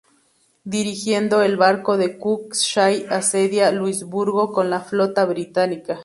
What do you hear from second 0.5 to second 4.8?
Dirigiendo el barco de Cook, Shay asedia Luisburgo con la